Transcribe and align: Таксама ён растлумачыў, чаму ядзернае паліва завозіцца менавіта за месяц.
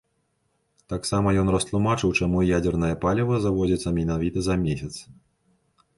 Таксама 0.93 1.33
ён 1.41 1.51
растлумачыў, 1.57 2.15
чаму 2.19 2.43
ядзернае 2.61 2.91
паліва 3.05 3.35
завозіцца 3.47 3.97
менавіта 3.99 4.39
за 4.51 4.55
месяц. 4.67 4.93